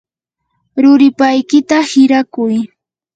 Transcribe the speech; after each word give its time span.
ruripaykita 0.81 1.77
hirakuy. 1.89 2.55